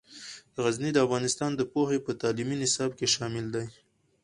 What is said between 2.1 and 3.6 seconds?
تعلیمي نصاب کې شامل